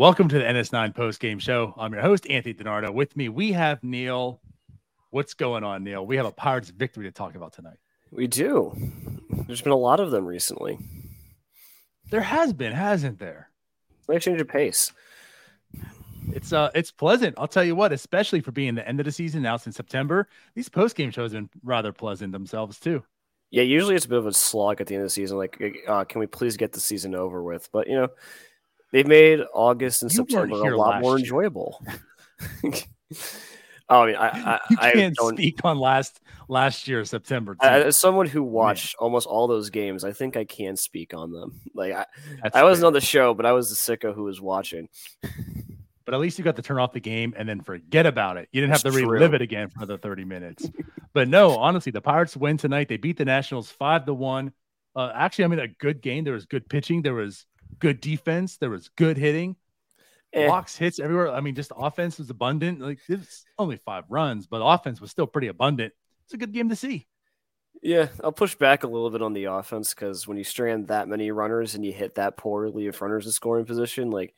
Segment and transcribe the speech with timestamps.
[0.00, 1.74] Welcome to the NS9 post game show.
[1.76, 2.90] I'm your host, Anthony DiNardo.
[2.90, 4.40] With me, we have Neil.
[5.10, 6.06] What's going on, Neil?
[6.06, 7.76] We have a Pirates victory to talk about tonight.
[8.10, 8.74] We do.
[9.46, 10.78] There's been a lot of them recently.
[12.08, 13.50] There has been, hasn't there?
[14.08, 14.90] Nice change of pace.
[16.32, 17.34] It's uh it's pleasant.
[17.36, 20.28] I'll tell you what, especially for being the end of the season now since September.
[20.54, 23.04] These post game shows have been rather pleasant themselves too.
[23.50, 25.36] Yeah, usually it's a bit of a slog at the end of the season.
[25.36, 27.68] Like, uh, can we please get the season over with?
[27.70, 28.08] But you know,
[28.92, 31.24] they've made August and You September a lot more year.
[31.24, 31.84] enjoyable.
[33.88, 35.34] I mean, I, I, you can't don't.
[35.36, 37.56] speak on last last year, September.
[37.60, 37.86] I- too.
[37.86, 41.60] As someone who watched almost all those games, I think I can speak on them.
[41.74, 42.06] Like, I,
[42.42, 42.86] That's I wasn't fair.
[42.86, 44.88] on the show, but I was the sicko who was watching.
[46.04, 48.48] but at least you got to turn off the game and then forget about it.
[48.52, 49.08] You didn't have to true.
[49.08, 50.70] relive it again for another 30 minutes.
[51.12, 52.88] but no, honestly, the Pirates win tonight.
[52.88, 54.52] They beat the Nationals five to one.
[54.94, 56.22] Uh, actually, I mean, a good game.
[56.22, 57.02] There was good pitching.
[57.02, 57.44] There was
[57.80, 58.56] good defense.
[58.56, 59.56] There was good hitting.
[60.32, 61.30] Eh, Walks, hits everywhere.
[61.30, 62.80] I mean, just offense was abundant.
[62.80, 65.92] Like it's only five runs, but offense was still pretty abundant.
[66.24, 67.08] It's a good game to see.
[67.82, 71.08] Yeah, I'll push back a little bit on the offense because when you strand that
[71.08, 74.34] many runners and you hit that poorly of runners in scoring position, like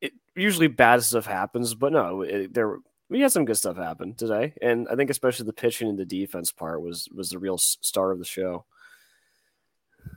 [0.00, 1.74] it usually bad stuff happens.
[1.74, 2.78] But no, it, there
[3.10, 6.06] we had some good stuff happen today, and I think especially the pitching and the
[6.06, 8.64] defense part was was the real star of the show.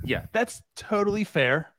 [0.06, 1.73] Yeah, that's totally fair.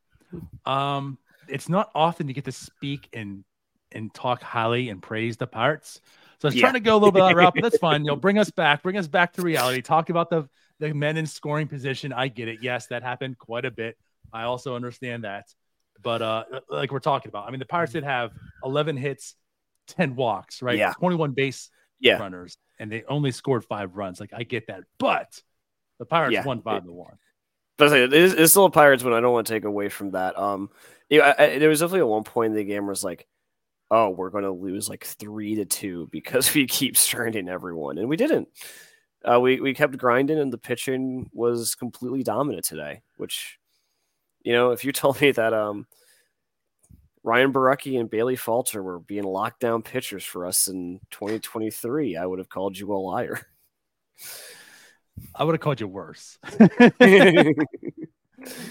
[0.65, 3.45] Um, it's not often you get to speak and
[3.93, 6.01] and talk highly and praise the parts.
[6.41, 6.63] So I was Yeah.
[6.63, 8.05] trying to go a little bit that route, but that's fine.
[8.05, 9.83] You'll bring us back, bring us back to reality.
[9.83, 10.49] Talk about the
[10.81, 12.13] the men in scoring position.
[12.13, 12.59] I get it.
[12.61, 13.97] Yes, that happened quite a bit.
[14.33, 15.47] I also understand that.
[16.03, 18.33] But uh like we're talking about, I mean, the Pirates did have
[18.65, 19.37] 11 hits,
[19.89, 20.79] 10 walks, right?
[20.79, 20.93] Yeah.
[20.95, 21.71] 21 base
[22.01, 24.19] Yeah, runners, and they only scored five runs.
[24.19, 25.41] Like I get that, but
[25.99, 26.45] the Pirates Yeah.
[26.45, 27.17] won five to one.
[27.77, 29.15] But I say, it is, it's still a Pirates win.
[29.15, 30.39] I don't want to take away from that.
[30.39, 30.71] Um,
[31.09, 33.27] yeah, I, I, there was definitely at one point in the game where it's like,
[33.91, 38.09] oh, we're going to lose like three to two because we keep stranding everyone, and
[38.09, 38.49] we didn't.
[39.25, 43.03] Uh, we we kept grinding, and the pitching was completely dominant today.
[43.17, 43.59] Which,
[44.43, 45.87] you know, if you told me that um,
[47.23, 52.39] Ryan Borucki and Bailey Falter were being lockdown pitchers for us in 2023, I would
[52.39, 53.41] have called you a liar.
[55.35, 56.39] I would have called you worse.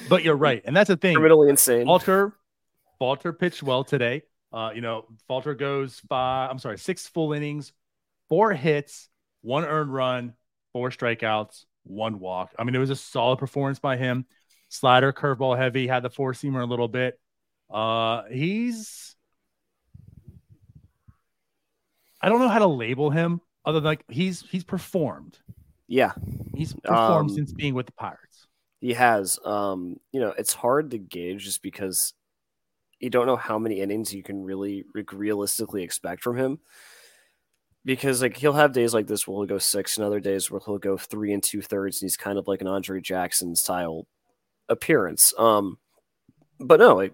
[0.10, 1.16] but you're right, and that's the thing.
[1.16, 1.86] Criminally insane.
[1.86, 2.34] Falter,
[3.00, 4.24] Falter pitched well today.
[4.52, 6.50] Uh, you know, Falter goes five.
[6.52, 7.74] I'm sorry, six full innings,
[8.30, 9.10] four hits,
[9.42, 10.34] one earned run,
[10.74, 12.54] four strikeouts, one walk.
[12.58, 14.26] I mean, it was a solid performance by him.
[14.70, 17.20] Slider, curveball heavy, had the four seamer a little bit.
[17.70, 19.16] Uh, he's.
[22.22, 25.38] I don't know how to label him other than like he's he's performed.
[25.88, 26.14] Yeah.
[26.56, 28.48] He's performed Um, since being with the Pirates.
[28.80, 29.40] He has.
[29.46, 32.14] Um, you know, it's hard to gauge just because
[33.00, 36.60] you don't know how many innings you can really like, realistically expect from him.
[37.86, 40.62] Because like he'll have days like this where he'll go six, and other days where
[40.66, 44.08] he'll go three and two thirds, and he's kind of like an Andre Jackson style
[44.70, 45.34] appearance.
[45.38, 45.78] Um,
[46.60, 47.14] but no, like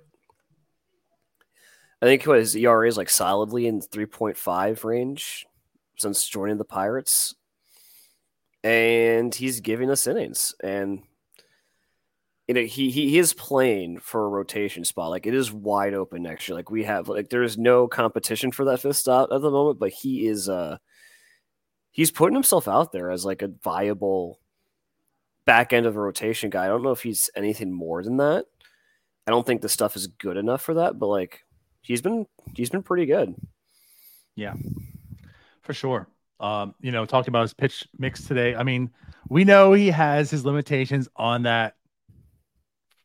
[2.02, 5.48] I think what his ERA is like solidly in three point five range
[5.98, 7.34] since joining the Pirates,
[8.64, 10.56] and he's giving us innings.
[10.64, 11.04] And
[12.48, 15.12] you know he, he he is playing for a rotation spot.
[15.12, 16.56] Like it is wide open next year.
[16.56, 19.80] Like we have like there is no competition for that fifth spot at the moment
[19.80, 20.78] but he is uh
[21.92, 24.40] he's putting himself out there as like a viable
[25.46, 26.66] back end of the rotation guy.
[26.66, 28.46] I don't know if he's anything more than that.
[29.28, 31.44] I don't think the stuff is good enough for that but like
[31.82, 32.26] he's been
[32.56, 33.36] he's been pretty good.
[34.36, 34.56] Yeah.
[35.62, 36.08] For sure.
[36.40, 38.56] Um, you know, talking about his pitch mix today.
[38.56, 38.92] I mean,
[39.28, 41.76] we know he has his limitations on that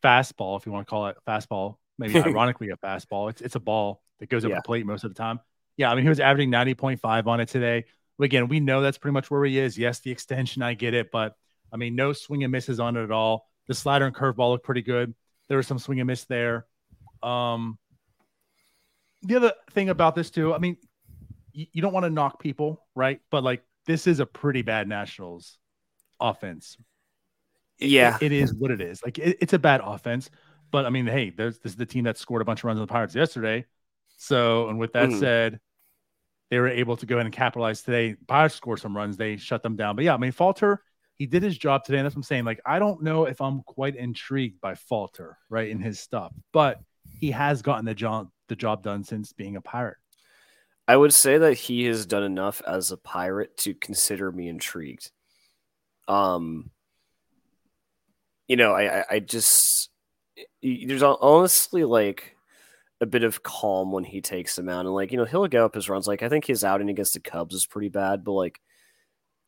[0.03, 3.29] fastball, if you want to call it fastball, maybe ironically a fastball.
[3.29, 4.59] It's it's a ball that goes over Yeah.
[4.59, 5.39] the plate most of the time.
[5.77, 7.85] Yeah, I mean, he was averaging 90.5 on it today.
[8.19, 9.77] Again, we know that's pretty much where he is.
[9.77, 11.35] Yes, the extension, I get it, but
[11.73, 13.49] I mean, no swing and misses on it at all.
[13.67, 15.13] The slider and curveball look pretty good.
[15.49, 16.65] There was some swing and miss there.
[17.21, 17.77] Um,
[19.23, 20.77] the other thing about this too, I mean,
[21.55, 23.19] you, you don't want to knock people, right?
[23.31, 25.57] But like this is a pretty bad Nationals
[26.19, 26.77] offense.
[27.79, 28.17] It- Yeah.
[28.21, 29.01] it is what it is.
[29.03, 30.29] Like it- it's a bad offense,
[30.71, 32.79] but I mean, hey, there's this is the team that scored a bunch of runs
[32.79, 33.65] on the Pirates yesterday.
[34.17, 35.19] So, and with that Mhm.
[35.19, 35.59] said,
[36.49, 38.15] they were able to go ahead and capitalize today.
[38.27, 39.95] Pirates scored some runs, they shut them down.
[39.95, 40.81] But yeah, I mean, Falter,
[41.15, 41.97] he did his job today.
[41.97, 42.45] And that's what I'm saying.
[42.45, 46.79] Like, I don't know if I'm quite intrigued by Falter, right, in his stuff, but
[47.09, 49.97] he has gotten the job the job done since being a pirate.
[50.87, 55.11] I would say that he has done enough as a pirate to consider me intrigued.
[56.07, 56.69] Um,
[58.47, 59.89] you know, I, I, just
[60.61, 62.35] there's honestly like
[63.01, 65.65] a bit of calm when he takes them out, and like you know he'll go
[65.65, 66.07] up his runs.
[66.07, 68.59] Like I think his outing against the Cubs is pretty bad, but like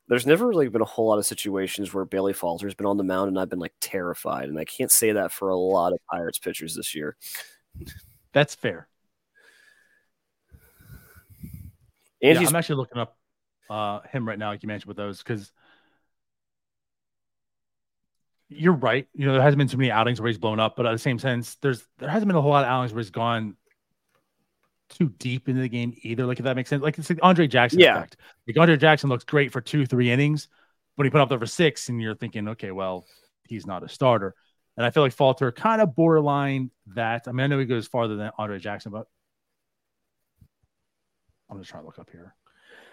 [0.07, 3.03] there's never really been a whole lot of situations where Bailey Falter's been on the
[3.03, 5.99] mound and I've been like terrified, and I can't say that for a lot of
[6.09, 7.15] Pirates pitchers this year.
[8.33, 8.87] That's fair.
[12.21, 13.17] And yeah, I'm actually looking up
[13.69, 15.51] uh, him right now, like you mentioned with those, because
[18.49, 19.07] you're right.
[19.13, 20.97] You know, there hasn't been too many outings where he's blown up, but at the
[20.97, 23.55] same sense, there's there hasn't been a whole lot of outings where he's gone
[24.89, 26.25] too deep into the game either.
[26.25, 26.81] Like if that makes sense.
[26.81, 27.97] Like it's like Andre Jackson yeah.
[27.97, 28.17] effect.
[28.47, 30.47] Like Andre Jackson looks great for two, three innings,
[30.95, 33.05] but he put up there for six, and you're thinking, okay, well,
[33.47, 34.33] he's not a starter.
[34.77, 37.27] And I feel like Falter kind of borderline that.
[37.27, 39.07] I mean, I know he goes farther than Andre Jackson, but
[41.49, 42.35] I'm just trying to look up here.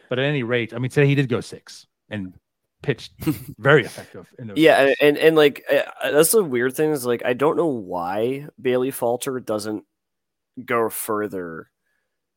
[0.08, 2.34] But at any rate, I mean, today he did go six and
[2.82, 3.12] pitched
[3.58, 4.26] very effective.
[4.54, 7.66] yeah, and, and, and like uh, that's the weird thing is like I don't know
[7.66, 9.84] why Bailey Falter doesn't
[10.64, 11.70] go further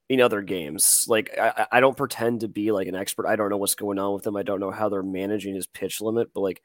[0.10, 1.06] in other games.
[1.08, 3.28] Like I, I don't pretend to be like an expert.
[3.28, 4.38] I don't know what's going on with him.
[4.38, 6.62] I don't know how they're managing his pitch limit, but like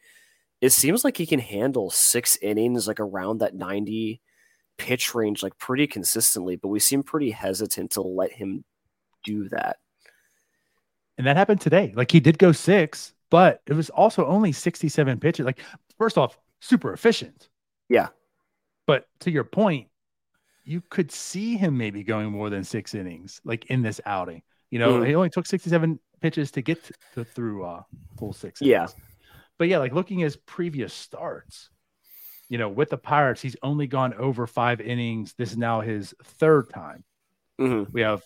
[0.60, 4.20] it seems like he can handle six innings like around that 90
[4.78, 8.64] pitch range like pretty consistently, but we seem pretty hesitant to let him
[9.24, 9.78] do that.
[11.18, 11.92] And that happened today.
[11.94, 15.46] Like he did go six, but it was also only 67 pitches.
[15.46, 15.60] Like,
[15.98, 17.48] first off, super efficient.
[17.88, 18.08] Yeah.
[18.86, 19.88] But to your point,
[20.64, 24.42] you could see him maybe going more than six innings, like in this outing.
[24.70, 25.06] You know, mm.
[25.06, 27.82] he only took 67 pitches to get to, to through uh
[28.18, 28.62] full six.
[28.62, 28.70] Innings.
[28.70, 28.86] Yeah.
[29.58, 31.70] But yeah, like looking at his previous starts,
[32.48, 35.34] you know, with the Pirates, he's only gone over five innings.
[35.38, 37.04] This is now his third time.
[37.60, 37.92] Mm-hmm.
[37.92, 38.22] We have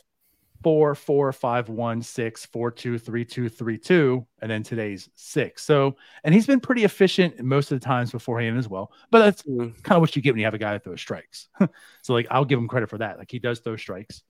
[0.63, 5.63] four, four, five, one, six, four, two, three, two, three, two, and then today's six.
[5.63, 8.93] So, and he's been pretty efficient most of the times beforehand as well.
[9.11, 9.83] But that's mm.
[9.83, 11.49] kind of what you get when you have a guy that throws strikes.
[12.03, 13.19] so, like, I'll give him credit for that.
[13.19, 14.23] Like, he does throw strikes.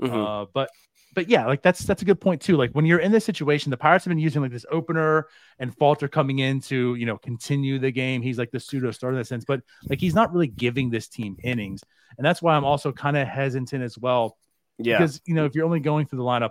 [0.00, 0.14] Mm-hmm.
[0.14, 0.70] Uh, but,
[1.14, 2.56] but yeah, like that's that's a good point too.
[2.56, 5.28] Like when you're in this situation, the Pirates have been using like this opener
[5.58, 8.22] and Falter coming in to you know continue the game.
[8.22, 11.08] He's like the pseudo starter in that sense, but like he's not really giving this
[11.08, 11.84] team innings,
[12.16, 14.38] and that's why I'm also kind of hesitant as well
[14.84, 14.98] yeah.
[14.98, 16.50] Because, you know, if you're only going through the lineup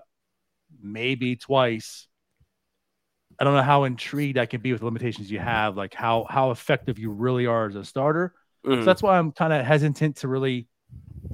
[0.81, 2.07] maybe twice,
[3.39, 6.25] I don't know how intrigued I can be with the limitations you have, like how
[6.29, 8.33] how effective you really are as a starter.
[8.65, 8.81] Mm-hmm.
[8.81, 10.67] So that's why I'm kind of hesitant to really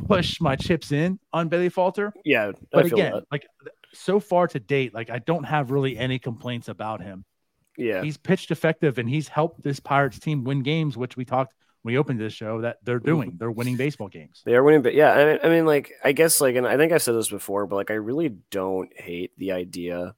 [0.07, 2.13] push my chips in on Bailey Falter.
[2.23, 2.51] Yeah.
[2.71, 3.23] But again, that.
[3.31, 3.47] like
[3.93, 7.25] so far to date, like I don't have really any complaints about him.
[7.77, 8.01] Yeah.
[8.01, 11.53] He's pitched effective and he's helped this Pirates team win games, which we talked
[11.88, 13.06] we opened this show that they're mm-hmm.
[13.06, 13.38] doing.
[13.38, 14.42] They're winning baseball games.
[14.45, 16.78] They are winning, but yeah, I mean, I mean, like I guess like, and I
[16.78, 20.13] think I said this before, but like I really don't hate the idea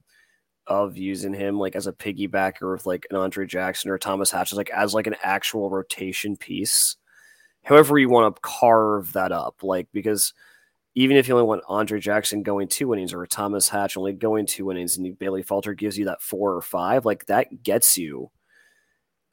[0.66, 4.52] of using him like as a piggybacker with like an Andre Jackson or Thomas Hatch,
[4.52, 6.96] like as like an actual rotation piece.
[7.62, 10.34] However, you want to carve that up, like because
[10.96, 14.46] even if you only want Andre Jackson going two innings or Thomas Hatch only going
[14.46, 18.30] two innings and Bailey Falter gives you that four or five, like that gets you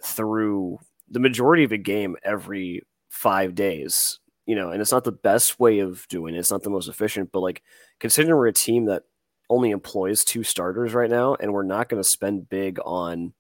[0.04, 0.78] through
[1.10, 5.60] the majority of a game every five days, you know, and it's not the best
[5.60, 6.40] way of doing it.
[6.40, 7.64] It's not the most efficient, but like
[8.00, 9.04] considering we're a team that
[9.50, 13.34] only employs two starters right now, and we're not going to spend big on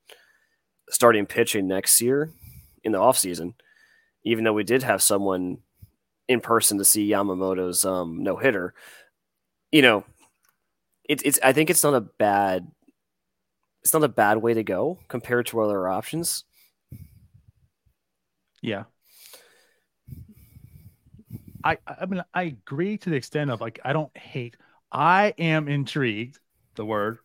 [0.89, 2.31] starting pitching next year
[2.83, 3.53] in the offseason,
[4.23, 5.57] even though we did have someone
[6.27, 8.73] in person to see Yamamoto's um, no hitter,
[9.71, 10.05] you know,
[11.07, 12.67] it's it's I think it's not a bad
[13.83, 16.43] it's not a bad way to go compared to other options.
[18.61, 18.83] Yeah.
[21.63, 24.55] I I mean I agree to the extent of like I don't hate.
[24.91, 26.39] I am intrigued.
[26.75, 27.19] The word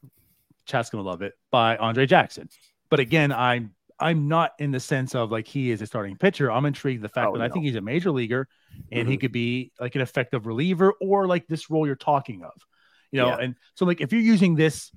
[0.65, 2.49] chat's gonna love it by Andre Jackson.
[2.89, 6.51] But again, I'm I'm not in the sense of like he is a starting pitcher.
[6.51, 7.45] I'm intrigued the fact oh, that no.
[7.45, 8.49] I think he's a major leaguer
[8.91, 9.11] and mm-hmm.
[9.11, 12.53] he could be like an effective reliever or like this role you're talking of.
[13.13, 13.39] You know, yeah.
[13.41, 14.91] and so like if you're using this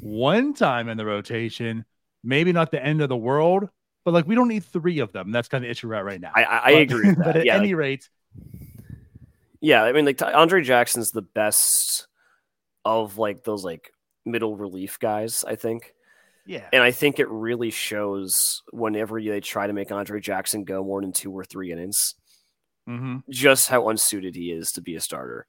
[0.00, 1.84] one time in the rotation,
[2.22, 3.68] maybe not the end of the world,
[4.04, 5.32] but like we don't need three of them.
[5.32, 6.32] That's kind of the issue right right now.
[6.34, 7.14] I, I but, agree.
[7.18, 8.08] but at yeah, any rate,
[9.60, 12.06] yeah, I mean, like Andre Jackson's the best
[12.84, 13.90] of like those like
[14.24, 15.44] middle relief guys.
[15.46, 15.94] I think.
[16.46, 20.84] Yeah, and I think it really shows whenever they try to make Andre Jackson go
[20.84, 22.16] more than two or three innings,
[22.86, 23.18] mm-hmm.
[23.30, 25.46] just how unsuited he is to be a starter.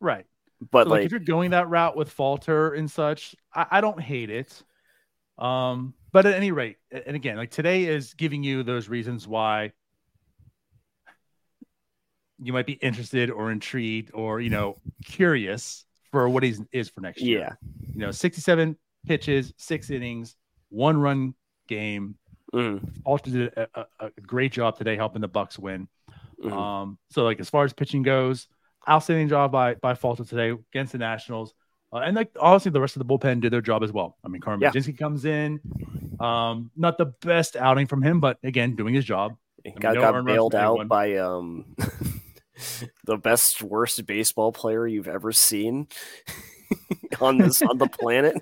[0.00, 0.26] Right.
[0.70, 3.80] But so, like, like, if you're going that route with Falter and such, I, I
[3.80, 4.62] don't hate it.
[5.38, 9.72] Um, but at any rate, and again, like today is giving you those reasons why
[12.40, 17.00] you might be interested or intrigued or you know curious for what he is for
[17.00, 17.40] next year.
[17.40, 20.36] Yeah, you know, 67 pitches, six innings,
[20.70, 21.34] one run
[21.68, 22.16] game.
[22.54, 23.02] Mm.
[23.04, 25.86] Also did a, a, a, great job today helping the Bucs win.
[26.42, 26.52] Mm-hmm.
[26.52, 28.48] Um, so like as far as pitching goes,
[28.88, 31.52] outstanding job by by Falter today against the Nationals.
[31.92, 34.16] Uh, and like honestly, the rest of the bullpen did their job as well.
[34.24, 34.92] I mean, Carmen yeah.
[34.92, 35.60] Comes in,
[36.20, 39.36] um, not the best outing from him, but again, doing his job.
[39.64, 41.76] I mean, got, no got bailed out by um
[43.04, 45.88] the best worst baseball player you've ever seen
[47.20, 48.36] on this on the planet.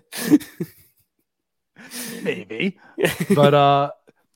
[2.22, 2.78] Maybe,
[3.34, 3.90] but uh,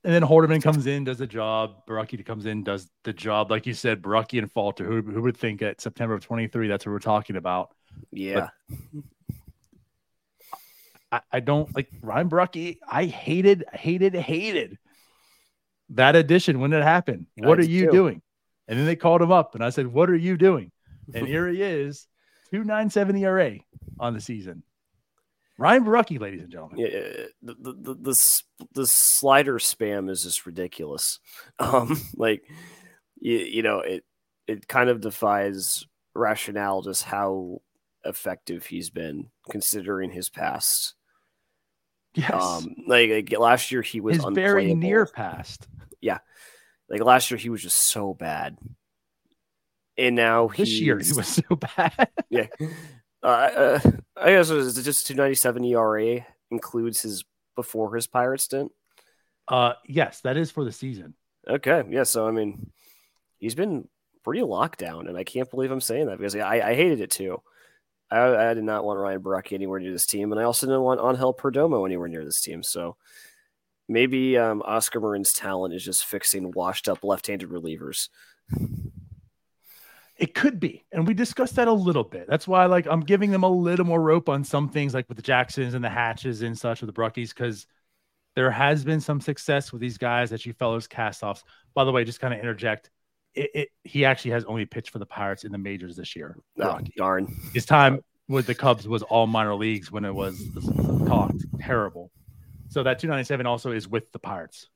[0.04, 1.84] and then Holderman comes in, does the job.
[1.86, 3.50] Borucki comes in, does the job.
[3.50, 4.84] Like you said, Borucki and Falter.
[4.84, 7.74] Who, who would think at September of 23, that's what we're talking about.
[8.12, 8.48] Yeah.
[11.12, 12.78] I, I, don't like Ryan Borucki.
[12.88, 14.78] I hated, hated, hated
[15.90, 17.26] that addition when it happened.
[17.36, 17.92] What I are you too.
[17.92, 18.22] doing?
[18.68, 20.70] And then they called him up and I said, What are you doing?
[21.12, 22.06] And here he is,
[22.52, 23.58] 297 ERA
[23.98, 24.62] on the season.
[25.58, 26.78] Ryan Borucki, ladies and gentlemen.
[26.78, 28.42] Yeah, the, the the
[28.72, 31.20] the slider spam is just ridiculous.
[31.58, 32.42] Um, like
[33.20, 34.04] you, you know, it
[34.46, 37.60] it kind of defies rationale just how
[38.04, 40.94] effective he's been considering his past.
[42.14, 42.32] Yes.
[42.32, 45.68] Um, like, like last year he was his very near past.
[46.00, 46.18] Yeah.
[46.88, 48.58] Like last year he was just so bad.
[49.96, 52.08] And now this year he was so bad.
[52.30, 52.46] yeah.
[53.22, 53.80] Uh, uh,
[54.16, 58.72] I guess it's just 297 ERA includes his before his pirate stint.
[59.46, 61.14] Uh, yes, that is for the season.
[61.46, 62.04] Okay, yeah.
[62.04, 62.70] So I mean,
[63.38, 63.88] he's been
[64.24, 67.10] pretty locked down, and I can't believe I'm saying that because I, I hated it
[67.10, 67.42] too.
[68.10, 70.82] I, I did not want Ryan Borucki anywhere near this team, and I also didn't
[70.82, 72.62] want Angel Perdomo anywhere near this team.
[72.62, 72.96] So
[73.88, 78.08] maybe um, Oscar Marin's talent is just fixing washed up left-handed relievers.
[80.20, 80.84] It could be.
[80.92, 82.26] And we discussed that a little bit.
[82.28, 85.16] That's why like I'm giving them a little more rope on some things like with
[85.16, 87.66] the Jacksons and the Hatches and such with the Boruckis, because
[88.36, 91.42] there has been some success with these guys that you fellows cast offs.
[91.72, 92.90] By the way, just kind of interject.
[93.34, 96.36] It, it, he actually has only pitched for the Pirates in the majors this year.
[96.60, 97.32] Oh, darn.
[97.54, 100.42] His time with the Cubs was all minor leagues when it was
[101.06, 102.10] talked terrible.
[102.68, 104.68] So that 297 also is with the Pirates.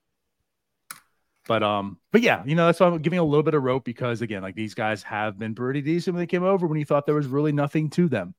[1.46, 3.84] But um, but yeah, you know that's why I'm giving a little bit of rope
[3.84, 6.86] because again, like these guys have been pretty decent when they came over when you
[6.86, 8.34] thought there was really nothing to them.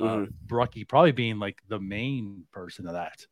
[0.00, 0.22] Uh, mm-hmm.
[0.22, 3.26] Uh, Borucki probably being like the main person of that.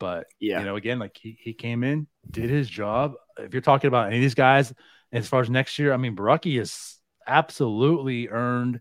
[0.00, 3.14] But yeah, you know, again, like he, he came in, did his job.
[3.38, 4.72] If you're talking about any of these guys,
[5.14, 8.80] as far as next year, I mean, Borucki has absolutely earned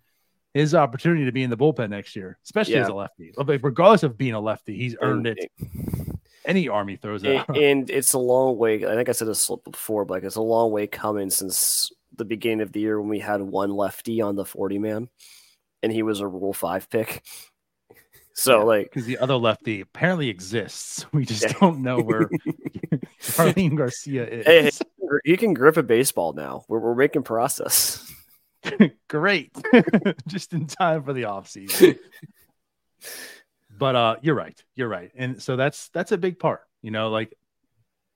[0.54, 2.84] his opportunity to be in the bullpen next year, especially yeah.
[2.84, 3.34] as a lefty.
[3.38, 5.50] Regardless of being a lefty, he's earned it
[6.46, 7.44] any army throws it.
[7.48, 8.86] And, and, it's a long way.
[8.86, 12.26] I think I said this before, but like it's a long way coming since the
[12.26, 15.10] beginning of the year when we had one lefty on the 40 man
[15.82, 17.24] and he was a rule five pick.
[18.36, 21.06] So yeah, like because the other lefty apparently exists.
[21.14, 21.54] We just yeah.
[21.60, 22.28] don't know where
[23.22, 24.82] Jarlin Garcia is.
[25.24, 26.64] He can grip a baseball now.
[26.68, 28.12] We're, we're making process.
[29.10, 29.56] Great.
[30.28, 31.98] just in time for the offseason.
[33.76, 34.64] But uh, you're right.
[34.76, 35.12] You're right.
[35.16, 36.62] And so that's that's a big part.
[36.82, 37.34] You know, like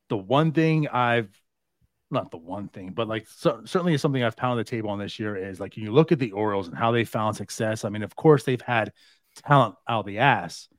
[0.08, 1.30] the one thing I've
[2.10, 5.20] not the one thing, but like so, certainly something I've pounded the table on this
[5.20, 7.84] year is like you look at the Orioles and how they found success.
[7.84, 8.94] I mean, of course they've had
[9.36, 10.70] talent out of the ass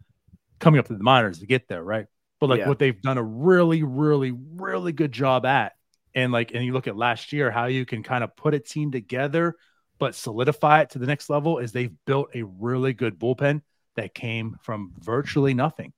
[0.58, 2.06] coming up to the minors to get there, right?
[2.40, 2.68] But like yeah.
[2.68, 5.72] what they've done a really, really, really good job at,
[6.14, 8.58] and like, and you look at last year, how you can kind of put a
[8.58, 9.56] team together,
[9.98, 13.62] but solidify it to the next level is they've built a really good bullpen
[13.96, 15.92] that came from virtually nothing.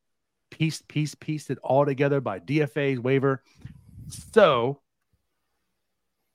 [0.50, 3.42] Piece, piece, pieced it all together by DFA's waiver.
[4.32, 4.80] So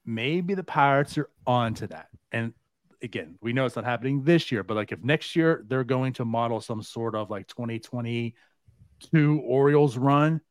[0.06, 2.08] maybe the Pirates are on to that.
[2.32, 2.54] And
[3.02, 6.14] again, we know it's not happening this year, but like if next year they're going
[6.14, 10.42] to model some sort of like 2022 Orioles run,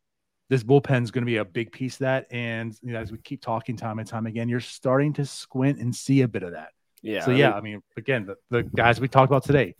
[0.51, 2.27] this bullpen is going to be a big piece of that.
[2.31, 5.79] And you know, as we keep talking time and time again, you're starting to squint
[5.79, 6.71] and see a bit of that.
[7.03, 7.25] Yeah.
[7.25, 9.75] So yeah, I mean, again, the, the guys we talked about today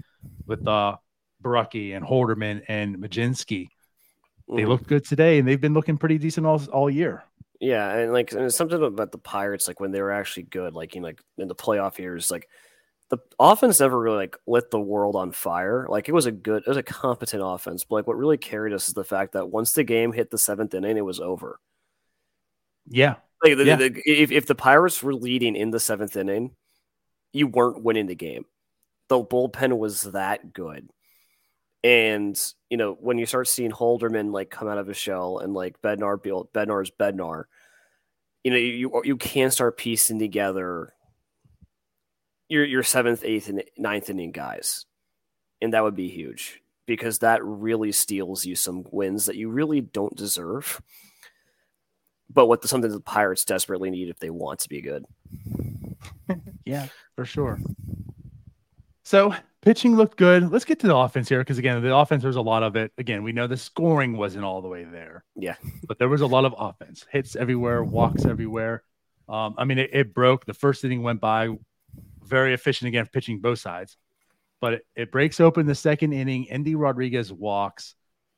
[0.47, 0.97] with uh
[1.43, 3.69] Borucki and Holderman and Mlodzinski.
[4.49, 4.69] They mm.
[4.69, 7.25] looked good today, and they've been looking pretty decent all, all year.
[7.61, 10.97] Yeah, and like and something about the Pirates, like when they were actually good, like
[10.97, 12.49] in like in the playoff years, like
[13.11, 15.87] the offense never really like lit the world on fire.
[15.89, 17.85] Like it was a good, it was a competent offense.
[17.85, 20.39] But like what really carried us is the fact that once the game hit the
[20.39, 21.61] seventh inning, it was over.
[22.87, 23.77] Yeah, like the, yeah.
[23.77, 26.53] The, if if the Pirates were leading in the seventh inning,
[27.33, 28.47] you weren't winning the game.
[29.09, 30.89] The bullpen was that good.
[31.83, 35.53] And you know, when you start seeing Holderman like come out of his shell and
[35.53, 36.19] like Bednar
[36.55, 37.45] Bednar's Bednar,
[38.43, 40.94] you know, you you can start piecing together
[42.55, 44.87] your your seventh, eighth, and ninth inning guys,
[45.61, 49.81] and that would be huge because that really steals you some wins that you really
[49.81, 50.81] don't deserve.
[52.31, 55.05] but what the, something the Pirates desperately need if they want to be good.
[56.65, 57.59] yeah, for sure.
[59.03, 60.51] So pitching looked good.
[60.51, 62.93] Let's get to the offense here because again, the offense there's a lot of it.
[62.99, 65.25] Again, we know the scoring wasn't all the way there.
[65.37, 65.57] Yeah,
[65.87, 68.83] but there was a lot of offense, hits everywhere, walks everywhere.
[69.29, 70.45] Um, I mean, it, it, broke.
[70.45, 71.49] The first inning went by,
[72.25, 73.97] very efficient again, pitching both sides.
[74.61, 76.51] But it, it breaks open the second inning.
[76.51, 77.95] Endy Rodriguez walks,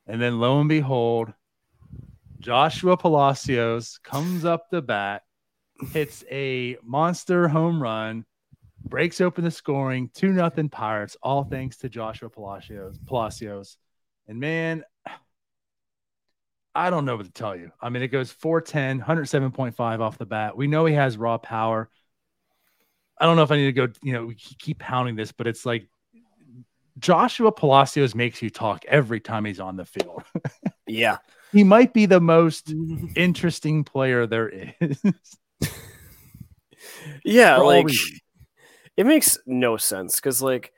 [0.06, 1.32] and then lo and behold,
[2.40, 5.22] Joshua Palacios comes up the bat,
[5.92, 8.24] hits a monster home run,
[8.84, 12.98] breaks open the scoring, two nothing Pirates, all thanks to Joshua Palacios.
[13.06, 13.76] Palacios,
[14.28, 14.84] and man,
[16.74, 17.70] I don't know what to tell you.
[17.80, 20.56] I mean, it goes 410, 107.5 off the bat.
[20.56, 21.88] We know he has raw power.
[23.18, 25.46] I don't know if I need to go, you know, we keep pounding this, but
[25.46, 25.88] it's like
[26.98, 30.22] Joshua Palacios makes you talk every time he's on the field.
[30.86, 31.18] yeah.
[31.52, 32.74] He might be the most
[33.16, 34.48] interesting player there
[34.80, 35.02] is.
[37.24, 37.88] yeah, like
[38.96, 40.72] it makes no sense because like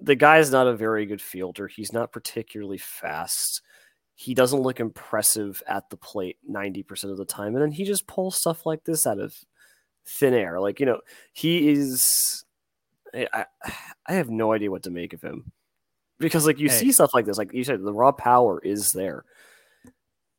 [0.00, 1.66] the guy's not a very good fielder.
[1.66, 3.62] He's not particularly fast
[4.20, 7.54] he doesn't look impressive at the plate 90% of the time.
[7.54, 9.34] And then he just pulls stuff like this out of
[10.18, 10.60] thin air.
[10.60, 11.00] Like, you know,
[11.32, 12.44] he is.
[13.14, 13.46] I,
[14.06, 15.50] I have no idea what to make of him
[16.18, 16.76] because, like, you hey.
[16.76, 17.38] see stuff like this.
[17.38, 19.24] Like you said, the raw power is there.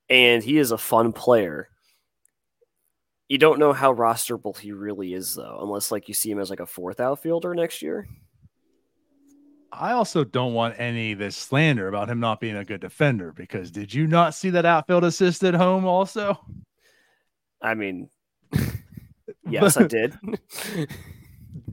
[0.09, 1.69] And he is a fun player.
[3.27, 6.49] You don't know how rosterable he really is, though, unless, like, you see him as
[6.49, 8.07] like a fourth outfielder next year.
[9.73, 13.31] I also don't want any of this slander about him not being a good defender
[13.31, 16.37] because did you not see that outfield assist at home also?
[17.61, 18.09] I mean,
[19.49, 20.17] yes, I did.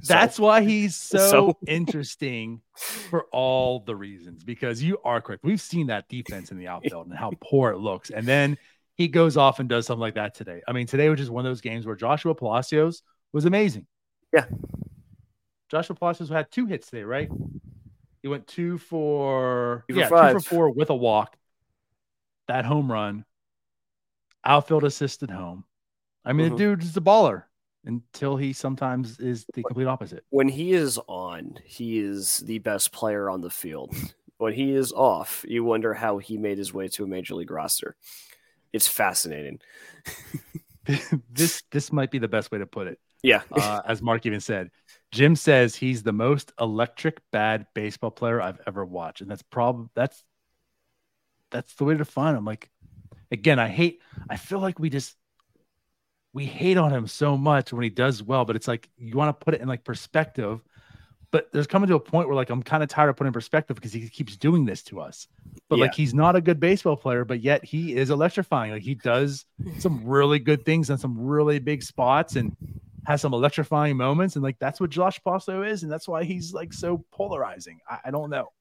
[0.06, 5.44] That's so, why he's so, so, interesting for all the reasons because you are correct.
[5.44, 8.10] We've seen that defense in the outfield and how poor it looks.
[8.10, 8.58] And then
[8.94, 10.62] he goes off and does something like that today.
[10.66, 13.02] I mean, today was just one of those games where Joshua Palacios
[13.32, 13.86] was amazing.
[14.32, 14.46] Yeah.
[15.70, 17.28] Joshua Palacios had two hits today, right?
[18.22, 21.36] He went two for two yeah, for two for four with a walk.
[22.48, 23.24] That home run,
[24.44, 25.64] outfield assisted home.
[26.24, 26.56] I mean, mm-hmm.
[26.56, 27.44] the dude is a baller
[27.88, 30.24] until he sometimes is the complete opposite.
[30.30, 33.96] When he is on, he is the best player on the field.
[34.36, 37.50] when he is off, you wonder how he made his way to a major league
[37.50, 37.96] roster.
[38.72, 39.60] It's fascinating.
[41.32, 43.00] this this might be the best way to put it.
[43.22, 44.70] Yeah, uh, as Mark even said,
[45.10, 49.88] Jim says he's the most electric bad baseball player I've ever watched, and that's probably
[49.94, 50.22] that's
[51.50, 52.44] that's the way to define him.
[52.44, 52.70] Like
[53.30, 54.02] again, I hate.
[54.28, 55.16] I feel like we just
[56.32, 59.38] we hate on him so much when he does well, but it's like you want
[59.38, 60.60] to put it in like perspective.
[61.30, 63.76] But there's coming to a point where like I'm kind of tired of putting perspective
[63.76, 65.28] because he keeps doing this to us.
[65.68, 65.84] But yeah.
[65.84, 68.72] like he's not a good baseball player, but yet he is electrifying.
[68.72, 69.44] Like he does
[69.78, 72.56] some really good things on some really big spots, and
[73.08, 76.52] has some electrifying moments, and like that's what Josh Passo is, and that's why he's
[76.52, 77.80] like so polarizing.
[77.88, 78.52] I, I don't know.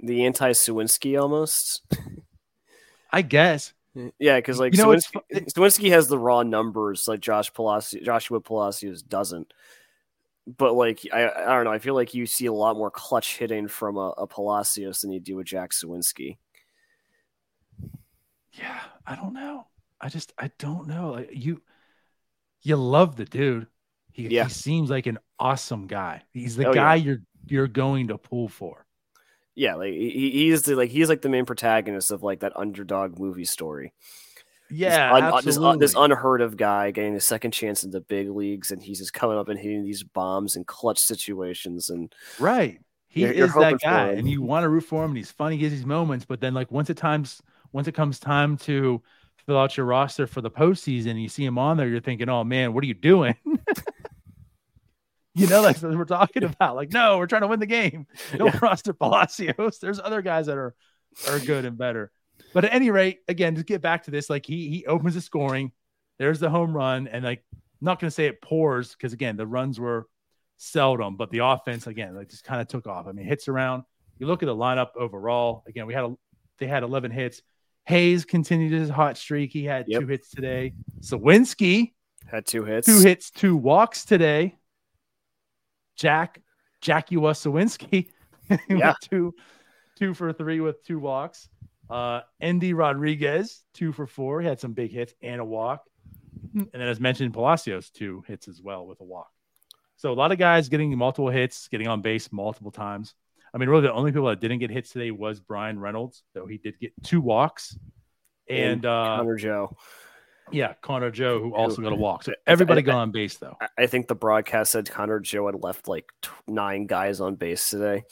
[0.00, 1.82] The anti Suwinski almost.
[3.10, 3.72] I guess.
[4.18, 9.52] Yeah, because like you know, has the raw numbers like Josh Palacios, Joshua Palacios doesn't.
[10.46, 13.38] But like I, I don't know, I feel like you see a lot more clutch
[13.38, 16.36] hitting from a, a Palacios than you do with Jack Suwinski.
[18.52, 19.66] Yeah, I don't know.
[20.00, 21.10] I just I don't know.
[21.10, 21.60] Like you
[22.62, 23.66] you love the dude.
[24.12, 24.44] He, yeah.
[24.44, 26.22] he seems like an awesome guy.
[26.32, 27.04] He's the oh, guy yeah.
[27.04, 28.86] you're you're going to pull for.
[29.54, 33.18] Yeah, like he, he's the like he's like the main protagonist of like that underdog
[33.18, 33.92] movie story.
[34.70, 37.90] Yeah, uh, this, un, this, un, this, unheard of guy getting a second chance in
[37.90, 41.90] the big leagues, and he's just coming up and hitting these bombs in clutch situations.
[41.90, 45.10] And right, he you're, is you're that guy, and you want to root for him.
[45.10, 47.94] And he's funny, he has these moments, but then like once it times once it
[47.94, 49.02] comes time to
[49.44, 52.28] fill out your roster for the postseason, and you see him on there, you're thinking,
[52.28, 53.34] "Oh man, what are you doing?"
[55.34, 56.76] you know, like we're talking about.
[56.76, 58.06] Like, no, we're trying to win the game.
[58.36, 58.60] Don't yeah.
[58.60, 59.78] roster Palacios.
[59.78, 60.74] There's other guys that are
[61.28, 62.10] are good and better.
[62.52, 65.20] But at any rate, again, to get back to this, like he he opens the
[65.20, 65.72] scoring.
[66.18, 69.46] There's the home run, and like I'm not gonna say it pours because again, the
[69.46, 70.06] runs were
[70.56, 73.06] seldom, but the offense again like just kind of took off.
[73.06, 73.84] I mean, hits around.
[74.18, 75.64] You look at the lineup overall.
[75.66, 76.14] Again, we had a,
[76.58, 77.40] they had 11 hits.
[77.86, 79.50] Hayes continued his hot streak.
[79.50, 80.02] He had yep.
[80.02, 80.74] two hits today.
[81.00, 81.94] Suwinski
[82.26, 82.86] had two hits.
[82.86, 84.58] Two hits, two walks today.
[86.00, 86.40] Jack
[86.80, 88.08] Jackua Suwinski,
[88.68, 88.94] yeah.
[89.02, 89.34] two
[89.96, 91.48] two for three with two walks.
[91.90, 94.40] Uh, Endy Rodriguez, two for four.
[94.40, 95.84] He had some big hits and a walk.
[96.54, 99.28] And then, as mentioned, Palacios, two hits as well with a walk.
[99.96, 103.14] So, a lot of guys getting multiple hits, getting on base multiple times.
[103.52, 106.46] I mean, really, the only people that didn't get hits today was Bryan Reynolds, though
[106.46, 107.78] he did get two walks.
[108.48, 109.76] And, and uh, Connor Joe.
[110.52, 112.24] Yeah, Connor Joe, who also got a walk.
[112.24, 113.56] So everybody got on base though.
[113.78, 116.06] I think the broadcast said Connor Joe had left like
[116.46, 118.04] nine guys on base today.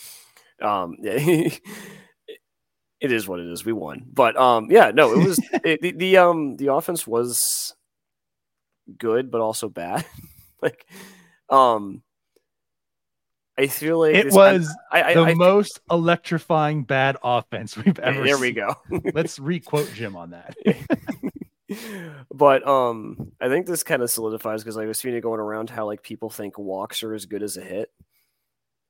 [0.60, 1.60] Um, it
[3.00, 3.64] is what it is.
[3.64, 7.74] We won, but um, yeah, no, it was it, the, the um the offense was
[8.96, 10.04] good, but also bad.
[10.62, 10.86] like,
[11.50, 12.02] um,
[13.56, 18.24] I feel like it was I, I, the I, most electrifying bad offense we've ever.
[18.24, 18.40] There seen.
[18.40, 18.74] we go.
[19.12, 20.56] Let's requote Jim on that.
[22.34, 25.70] but um, I think this kind of solidifies because I was seeing it going around
[25.70, 27.90] how like people think walks are as good as a hit.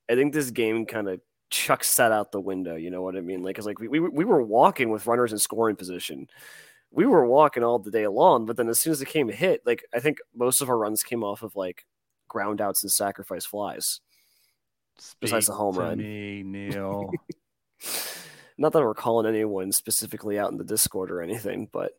[0.09, 2.77] I think this game kind of chucks that out the window.
[2.77, 3.43] You know what I mean?
[3.43, 6.29] Like, cause like we, we we were walking with runners in scoring position.
[6.91, 9.35] We were walking all the day long, but then as soon as it came to
[9.35, 11.85] hit, like I think most of our runs came off of like
[12.29, 14.01] ground outs and sacrifice flies.
[14.99, 15.99] Speak besides the home run.
[15.99, 17.11] Me, Neil.
[18.59, 21.93] Not that we're calling anyone specifically out in the Discord or anything, but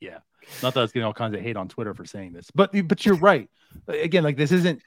[0.00, 0.18] yeah,
[0.62, 2.70] not that I was getting all kinds of hate on Twitter for saying this, but
[2.88, 3.48] but you're right.
[3.88, 4.82] Again, like this isn't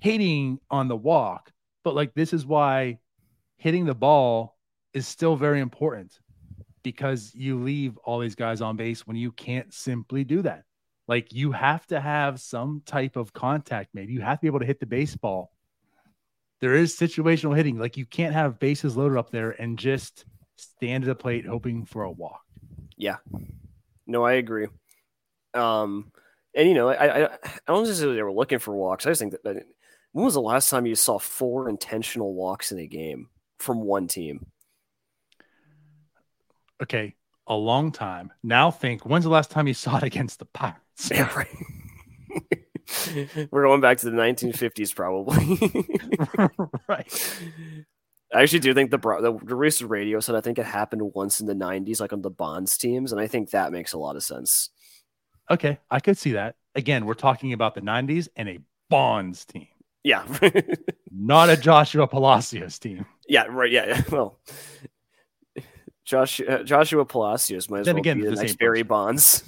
[0.00, 1.52] hating on the walk,
[1.84, 2.98] but like this is why
[3.56, 4.56] hitting the ball
[4.92, 6.18] is still very important
[6.82, 10.64] because you leave all these guys on base when you can't simply do that.
[11.06, 14.08] Like you have to have some type of contact made.
[14.08, 15.51] You have to be able to hit the baseball.
[16.62, 17.76] There is situational hitting.
[17.76, 21.84] Like you can't have bases loaded up there and just stand at the plate hoping
[21.84, 22.40] for a walk.
[22.96, 23.16] Yeah.
[24.06, 24.68] No, I agree.
[25.54, 26.12] Um,
[26.54, 29.04] and you know, I I, I don't just say they were looking for walks.
[29.04, 29.64] I just think that, that
[30.12, 34.06] when was the last time you saw four intentional walks in a game from one
[34.06, 34.46] team?
[36.80, 37.16] Okay,
[37.48, 38.32] a long time.
[38.44, 41.10] Now think, when's the last time you saw it against the Pirates?
[41.10, 41.48] Yeah, right.
[43.50, 45.58] We're going back to the 1950s, probably.
[46.88, 47.38] right.
[48.34, 51.40] I actually do think the the, the Rooster Radio said I think it happened once
[51.40, 54.16] in the 90s, like on the Bonds teams, and I think that makes a lot
[54.16, 54.70] of sense.
[55.50, 56.56] Okay, I could see that.
[56.74, 59.68] Again, we're talking about the 90s and a Bonds team.
[60.04, 60.24] Yeah.
[61.10, 63.06] Not a Joshua Palacios team.
[63.28, 63.70] Yeah, right.
[63.70, 64.02] Yeah, yeah.
[64.10, 64.38] Well,
[66.04, 69.44] Josh, uh, Joshua Palacios might as then well again, be the, the next Barry Bonds.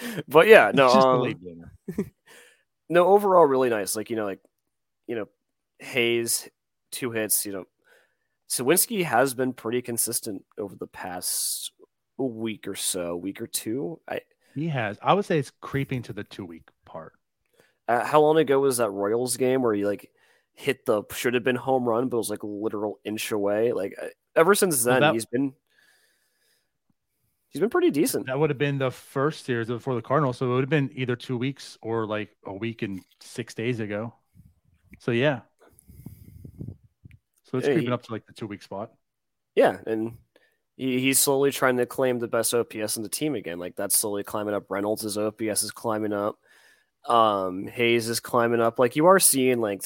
[0.28, 1.34] but yeah, no, um,
[2.88, 3.06] no.
[3.06, 3.96] Overall, really nice.
[3.96, 4.40] Like you know, like
[5.06, 5.28] you know,
[5.78, 6.48] Hayes
[6.90, 7.44] two hits.
[7.46, 7.64] You know,
[8.48, 11.72] Suwinski has been pretty consistent over the past
[12.16, 14.00] week or so, week or two.
[14.08, 14.20] I
[14.54, 14.98] he has.
[15.02, 17.12] I would say it's creeping to the two week part.
[17.86, 20.10] Uh, how long ago was that Royals game where he like
[20.54, 23.72] hit the should have been home run, but was like literal inch away?
[23.72, 25.54] Like uh, ever since then, well, that, he's been
[27.50, 28.26] he's been pretty decent.
[28.26, 30.90] That would have been the first series before the Cardinals, so it would have been
[30.94, 34.14] either two weeks or like a week and six days ago.
[34.98, 35.40] So yeah,
[37.50, 38.92] so it's yeah, creeping he, up to like the two week spot.
[39.54, 40.18] Yeah, and
[40.76, 43.58] he, he's slowly trying to claim the best OPS in the team again.
[43.58, 44.70] Like that's slowly climbing up.
[44.70, 46.38] Reynolds' OPS is climbing up.
[47.06, 48.78] Um, Hayes is climbing up.
[48.78, 49.82] Like you are seeing like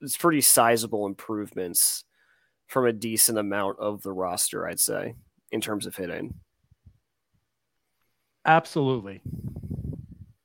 [0.00, 2.04] it's pretty sizable improvements
[2.66, 5.14] from a decent amount of the roster, I'd say,
[5.50, 6.34] in terms of hitting.
[8.46, 9.20] Absolutely.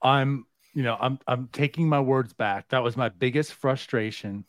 [0.01, 2.69] I'm, you know, I'm I'm taking my words back.
[2.69, 4.45] That was my biggest frustration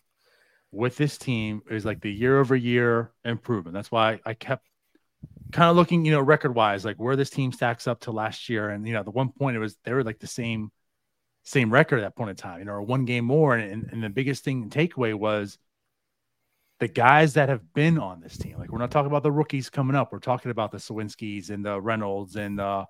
[0.71, 3.75] with this team is like the year over year improvement.
[3.75, 4.67] That's why I kept
[5.53, 8.49] kind of looking, you know, record wise, like where this team stacks up to last
[8.49, 8.71] year.
[8.71, 10.73] And you know, the one point it was they were like the same
[11.45, 13.57] same record at that point in time, you know, or one game more.
[13.57, 15.59] And, and the biggest thing takeaway was
[16.81, 18.59] the guys that have been on this team.
[18.59, 20.13] Like we're not talking about the rookies coming up.
[20.13, 22.87] We're talking about the Suwinskis and the Reynolds and the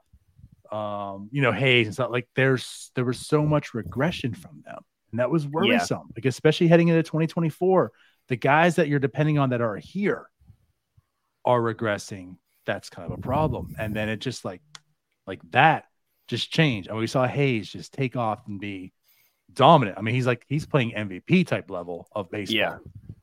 [0.73, 2.11] um, you know, Hayes and stuff.
[2.11, 4.79] Like there's there was so much regression from them.
[5.11, 6.07] And that was worrisome.
[6.09, 6.13] Yeah.
[6.17, 7.93] Like especially heading into 2024,
[8.29, 10.27] the guys that you're depending on that are here
[11.45, 12.37] are regressing.
[12.65, 13.75] That's kind of a problem.
[13.79, 14.63] And then it just like
[15.27, 15.85] like that
[16.29, 16.89] just changed.
[16.89, 18.95] I And we saw Hayes just take off and be
[19.53, 19.99] dominant.
[19.99, 22.57] I mean, he's like he's playing MVP type level of baseball.
[22.57, 22.79] Yeah.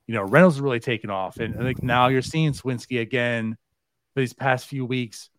[0.05, 1.37] You know, Reynolds is really taking off.
[1.37, 3.57] And I think now you're seeing Suwinski again
[4.13, 5.29] for these past few weeks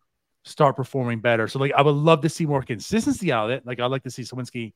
[0.43, 1.47] start performing better.
[1.47, 3.65] So like I would love to see more consistency out of it.
[3.65, 4.73] Like I'd like to see Suwinski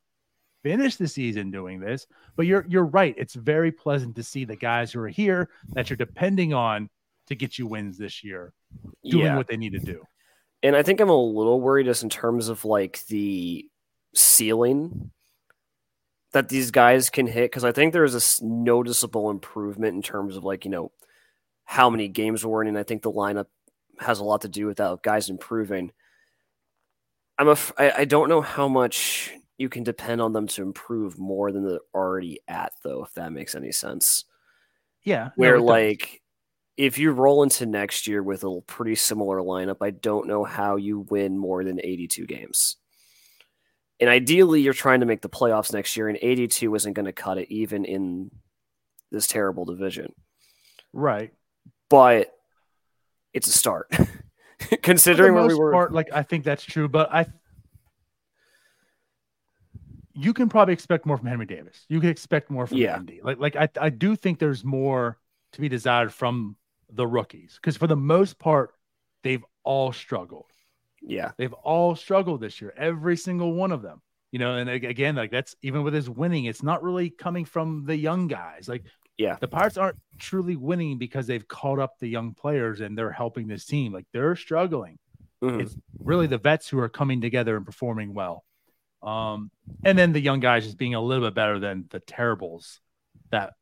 [0.63, 2.07] finish the season doing this.
[2.35, 3.15] But you're you're right.
[3.17, 6.89] It's very pleasant to see the guys who are here that you're depending on
[7.27, 8.53] to get you wins this year
[9.03, 9.37] doing yeah.
[9.37, 10.03] what they need to do.
[10.63, 13.67] And I think I'm a little worried just in terms of like the
[14.13, 15.11] ceiling
[16.33, 20.43] that these guys can hit because I think there's a noticeable improvement in terms of
[20.43, 20.91] like, you know,
[21.65, 22.77] how many games we're winning.
[22.77, 23.47] I think the lineup
[23.99, 25.91] has a lot to do with that, guys improving.
[27.37, 31.17] I'm a, I, I don't know how much you can depend on them to improve
[31.17, 34.25] more than they're already at, though, if that makes any sense.
[35.03, 35.29] Yeah.
[35.35, 36.21] Where, no, like,
[36.77, 40.75] if you roll into next year with a pretty similar lineup, I don't know how
[40.75, 42.77] you win more than 82 games.
[43.99, 47.13] And ideally, you're trying to make the playoffs next year, and 82 isn't going to
[47.13, 48.29] cut it even in
[49.11, 50.11] this terrible division.
[50.91, 51.31] Right.
[51.89, 52.34] But
[53.35, 53.91] it's a start.
[54.81, 55.71] Considering where we were.
[55.71, 57.27] Part, like, I think that's true, but I.
[60.13, 61.85] You can probably expect more from Henry Davis.
[61.89, 62.95] You can expect more from Yeah.
[62.95, 63.19] Endy.
[63.21, 65.17] Like, like I, I do think there's more
[65.51, 66.55] to be desired from
[66.89, 68.71] the rookies because for the most part,
[69.23, 70.49] they've all struggled.
[71.01, 71.31] Yeah.
[71.37, 74.01] They've all struggled this year, every single one of them.
[74.31, 77.83] You know, and again, like that's even with his winning, it's not really coming from
[77.85, 78.69] the young guys.
[78.69, 78.85] Like,
[79.17, 79.37] Yeah.
[79.39, 83.47] the Pirates aren't truly winning because they've called up the young players and they're helping
[83.47, 83.93] this team.
[83.93, 84.97] Like, they're struggling.
[85.43, 85.61] Mhm.
[85.61, 88.43] It's really the vets who are coming together and performing well.
[89.03, 89.51] Um,
[89.83, 92.79] and then the young guys just being a little bit better than the terribles
[93.31, 93.53] that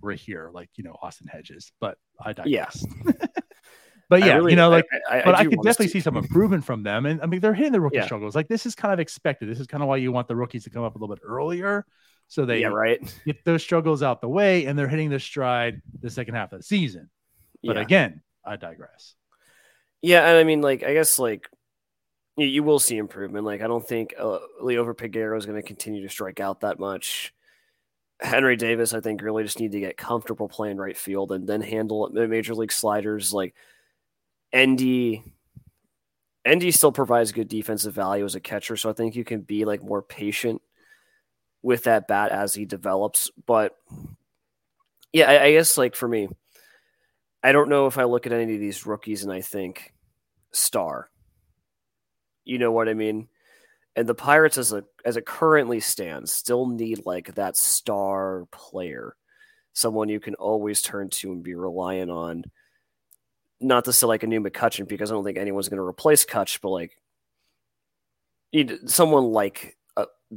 [0.00, 1.72] were here, like you know Austin Hedges.
[1.80, 2.86] But I digress.
[4.08, 6.00] but yeah, really- you know, like I, I, but I, do could definitely to- see
[6.00, 7.04] some improvement from them.
[7.04, 8.06] And I mean, they're hitting the rookie Yeah.
[8.06, 8.34] struggles.
[8.34, 9.48] Like this is kind of expected.
[9.50, 11.22] This is kind of why you want the rookies to come up a little bit
[11.24, 11.84] earlier,
[12.28, 13.00] so they yeah, right.
[13.24, 16.60] get those struggles out the way, and they're hitting the stride the second half of
[16.60, 17.08] the season.
[17.64, 17.82] But yeah.
[17.82, 19.14] again, I digress.
[20.02, 21.48] Yeah, and I mean, like, I guess, like,
[22.36, 23.46] you, you will see improvement.
[23.46, 26.78] Like, I don't think uh, Leo Peguero is going to continue to strike out that
[26.78, 27.34] much.
[28.20, 31.62] Henry Davis, I think, really just need to get comfortable playing right field and then
[31.62, 33.32] handle ma- major league sliders.
[33.32, 33.54] Like,
[34.52, 35.22] Endy,
[36.44, 39.64] Endy still provides good defensive value as a catcher, so I think you can be
[39.64, 40.60] like more patient
[41.62, 43.30] with that bat as he develops.
[43.46, 43.74] But
[45.12, 46.28] yeah, I, I guess like for me,
[47.42, 49.92] I don't know if I look at any of these rookies and I think
[50.52, 51.10] star.
[52.44, 53.28] You know what I mean?
[53.96, 59.16] And the Pirates as a as it currently stands still need like that star player.
[59.72, 62.44] Someone you can always turn to and be reliant on.
[63.60, 66.24] Not to say like a new McCutcheon because I don't think anyone's going to replace
[66.24, 66.92] Cutch, but like
[68.86, 69.77] someone like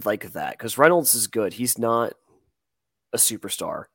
[0.05, 1.53] like that because Reynolds is good.
[1.53, 2.13] He's not
[3.13, 3.85] a superstar.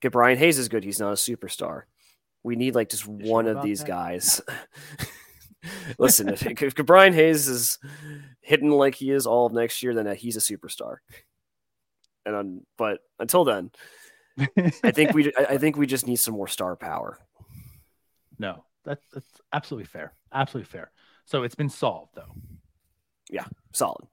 [0.00, 0.84] Okay, Brian Hayes is good.
[0.84, 1.82] He's not a superstar.
[2.42, 3.88] We need like just You one sure of these that?
[3.88, 4.40] guys.
[5.98, 7.78] Listen, if, if Brian Hayes is
[8.42, 10.96] hitting like he is all of next year, then uh, he's a superstar.
[12.26, 13.70] And um, but until then,
[14.82, 17.18] I think we I I think we just need some more star power.
[18.38, 20.12] no, that's that's absolutely fair.
[20.32, 20.90] Absolutely fair.
[21.24, 22.34] So it's been solved though.
[23.30, 24.06] Yeah, solid,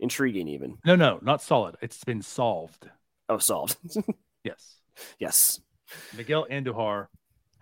[0.00, 0.78] intriguing, even.
[0.84, 1.76] No, no, not solid.
[1.82, 2.88] It's been solved.
[3.28, 3.76] Oh, solved.
[4.44, 4.76] Yes.
[5.18, 5.60] yes.
[6.16, 7.08] Miguel Andujar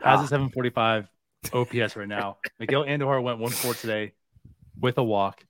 [0.02, 0.16] Ah.
[0.18, 1.08] has a 745
[1.52, 2.36] OPS right now.
[2.60, 4.12] Miguel Andujar went one four today
[4.78, 5.44] with a walk.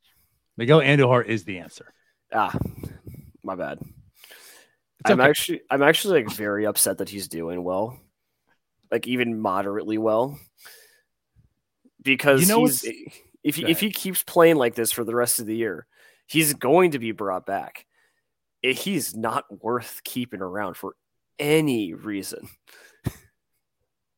[0.57, 1.93] Miguel Andujar is the answer.
[2.33, 2.57] Ah,
[3.43, 3.79] my bad.
[5.01, 5.29] It's I'm okay.
[5.29, 7.99] actually I'm actually like very upset that he's doing well,
[8.91, 10.39] like even moderately well,
[12.03, 12.85] because You know he's
[13.43, 15.87] if he, if he keeps playing like this for the rest of the year,
[16.27, 17.87] he's going to be brought back.
[18.63, 20.95] He's not worth keeping around for
[21.39, 22.49] any reason.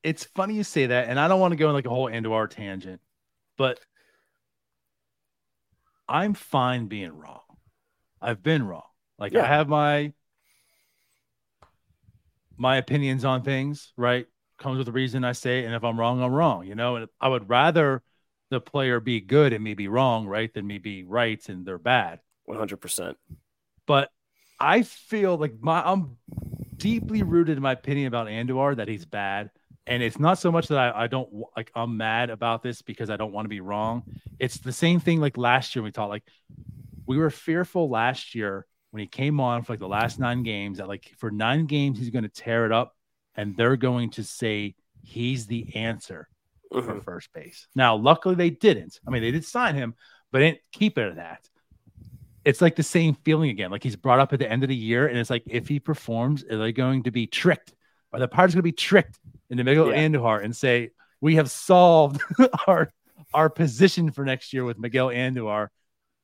[0.03, 2.09] It's funny you say that, and I don't want to go in like a whole
[2.09, 3.01] Andujar tangent,
[3.59, 3.81] but
[6.09, 7.42] I'm fine being wrong.
[8.23, 8.87] I've been wrong.
[9.18, 10.12] Like I have my
[12.57, 14.27] my opinions on things, right?
[14.59, 16.97] Comes with a reason I say, it, and if I'm wrong, I'm wrong, you know.
[16.97, 18.03] And I would rather
[18.51, 21.79] the player be good and me be wrong, right, than me be right and they're
[21.79, 22.21] bad.
[22.45, 23.17] One hundred percent.
[23.87, 24.11] But
[24.59, 26.17] I feel like my I'm
[26.77, 29.51] deeply rooted in my opinion about Andujar that he's bad.
[29.87, 33.11] And it's not so much that I, I don't like I'm mad about this because
[33.11, 34.03] I don't want to be wrong.
[34.39, 36.25] It's the same thing like last year we talked like
[37.07, 40.79] we were fearful last year when he came on for like the last nine games
[40.79, 42.95] that like for nine games he's going to tear it up
[43.35, 46.29] and they're going to say he's the answer
[46.72, 47.04] for Mhm.
[47.04, 47.66] first base.
[47.74, 49.00] Now, luckily they didn't.
[49.07, 49.94] I mean, they did sign him,
[50.31, 51.48] but didn't keep it at that.
[52.44, 53.70] It's like the same feeling again.
[53.70, 55.81] Like he's brought up at the end of the year, and it's like if he
[55.81, 57.74] performs, are they going to be tricked?
[58.12, 59.18] Are the Pirates going to be tricked
[59.50, 60.07] into Miguel Yeah.
[60.09, 62.22] Andujar and say we have solved
[62.66, 62.90] our
[63.35, 65.68] our position for next year with Miguel Andujar,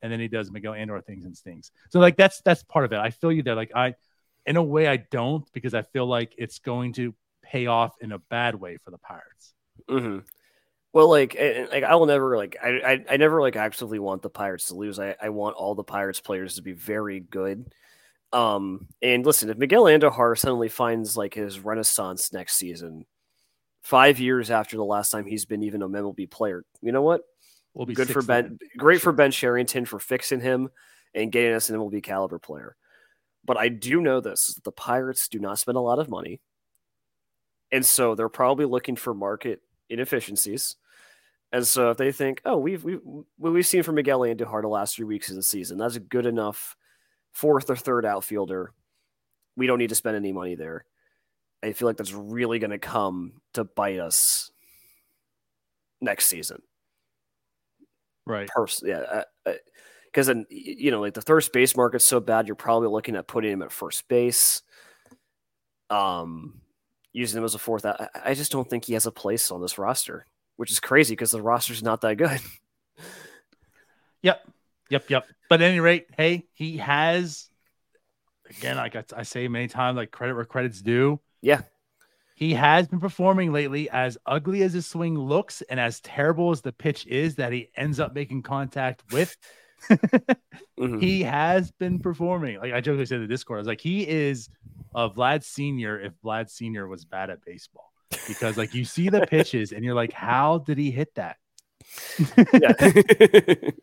[0.00, 1.70] and then he does Miguel Andujar things and stings.
[1.90, 2.98] So like that's that's part of it.
[2.98, 3.54] I feel you there.
[3.56, 3.94] Like I,
[4.46, 8.12] in a way, I don't because I feel like it's going to pay off in
[8.12, 9.52] a bad way for the Pirates.
[9.88, 10.18] Hmm
[10.92, 11.36] Well, like,
[11.72, 14.76] like I will never like I, I I never like actively want the Pirates to
[14.76, 14.98] lose.
[15.00, 17.74] I I want all the Pirates players to be very good.
[18.32, 23.06] Um, and listen, if Miguel Andujar suddenly finds like his renaissance next season,
[23.82, 27.22] five years after the last time he's been even a MLB player, you know what?
[27.74, 28.44] We'll be Good for Ben.
[28.44, 28.58] then.
[28.78, 30.70] Great for Ben Cherington for fixing him
[31.14, 32.76] and getting us an MLB caliber player.
[33.44, 36.40] But I do know this: the Pirates do not spend a lot of money,
[37.70, 40.76] And so they're probably looking for market inefficiencies.
[41.52, 43.00] And so if they think, oh, we've we've
[43.38, 46.00] we've seen from Miguel and Andujar the last three weeks of the season, that's a
[46.00, 46.76] good enough
[47.32, 48.72] fourth or third outfielder.
[49.56, 50.84] We don't need to spend any money there.
[51.62, 54.50] I feel like that's really going to come to bite us
[56.00, 56.60] next season.
[58.26, 58.48] Right.
[58.48, 59.22] Pers- yeah.
[60.06, 63.28] Because then, you know, like the first base market's so bad, you're probably looking at
[63.28, 64.62] putting him at first base.
[65.88, 66.60] Um,
[67.14, 67.86] using him as a fourth.
[67.86, 71.12] I, I just don't think he has a place on this roster, which is crazy
[71.12, 72.40] because the roster's not that good.
[74.22, 74.46] yep.
[74.90, 75.08] Yep.
[75.08, 75.26] Yep.
[75.48, 77.48] But at any rate, hey, he has,
[78.50, 81.20] again, like I, I say many times, like credit where credit's due.
[81.40, 81.62] Yeah.
[82.34, 86.62] He has been performing lately as ugly as his swing looks and as terrible as
[86.62, 89.36] the pitch is that he ends up making contact with.
[89.88, 90.98] mm-hmm.
[90.98, 92.58] He has been performing.
[92.58, 94.48] Like I jokingly said in the Discord, I was like, he is
[94.94, 97.92] a Vlad Senior if Vlad Senior was bad at baseball.
[98.28, 101.36] Because like you see the pitches and you're like, how did he hit that?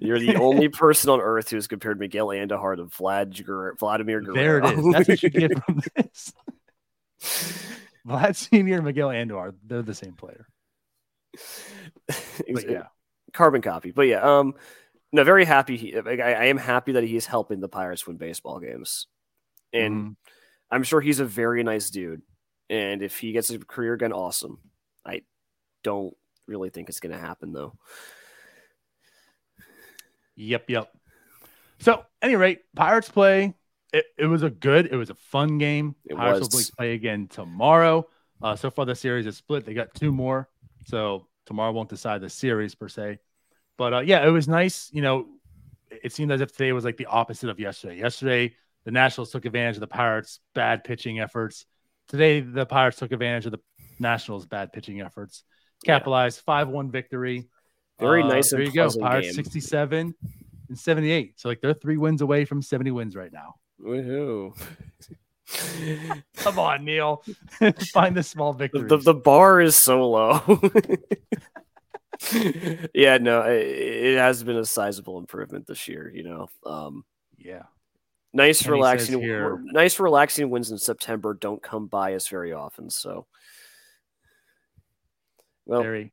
[0.00, 4.34] You're the only person on earth who's compared Miguel Andujar to Vlad Vladimir Guerrero.
[4.34, 4.92] There it is.
[4.92, 6.32] That's what you get from this.
[8.06, 10.46] Vlad Senior and Miguel Andujar, they're the same player.
[12.06, 12.86] But yeah,
[13.32, 13.90] carbon copy.
[13.90, 14.54] But yeah, um,
[15.12, 15.76] no, very happy.
[15.76, 19.06] He, I, I, am happy that he's helping the Pirates win baseball games,
[19.72, 20.16] and mm
[20.72, 22.22] I'm sure he's a very nice dude.
[22.70, 24.58] And if he gets a career again, awesome.
[25.04, 25.20] I
[25.84, 27.74] don't really think it's going to happen though.
[30.34, 30.90] Yep, yep.
[31.78, 33.52] So, any rate, Pirates play.
[33.92, 35.94] It, it was a good, it was a fun game.
[36.06, 36.70] It Pirates was.
[36.70, 38.08] will play again tomorrow.
[38.40, 39.66] Uh, so far, the series is split.
[39.66, 40.48] They got two more.
[40.86, 43.18] So, tomorrow won't decide the series per se.
[43.76, 44.88] But uh, yeah, it was nice.
[44.94, 45.26] You know,
[45.90, 47.98] it seemed as if today was like the opposite of yesterday.
[47.98, 48.54] Yesterday,
[48.84, 51.66] the Nationals took advantage of the Pirates' bad pitching efforts.
[52.08, 53.60] Today, the Pirates took advantage of the
[53.98, 55.44] Nationals' bad pitching efforts.
[55.84, 57.48] Capitalized 5 1 victory.
[57.98, 58.50] Very uh, nice.
[58.50, 58.88] There you go.
[58.90, 59.34] Pirates game.
[59.34, 60.14] 67
[60.68, 61.40] and 78.
[61.40, 63.54] So like they're three wins away from 70 wins right now.
[63.80, 64.56] Woohoo.
[66.36, 67.22] Come on, Neil.
[67.92, 68.88] Find the small victory.
[68.88, 70.40] The, the, bar is so low.
[72.94, 76.48] yeah, no, it, it, has been a sizable improvement this year, you know.
[76.64, 77.04] Um,
[77.38, 77.64] yeah.
[78.34, 82.88] Nice and relaxing here, nice relaxing wins in September don't come by us very often,
[82.88, 83.26] so
[85.66, 86.12] well, very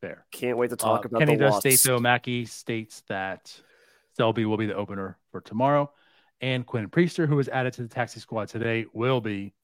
[0.00, 0.26] fair.
[0.32, 2.00] Can't wait to talk uh, about Kenny the does state though.
[2.00, 3.54] Mackey states that
[4.16, 5.92] Selby will be the opener for tomorrow,
[6.40, 9.54] and Quinn Priester, who was added to the taxi squad today, will be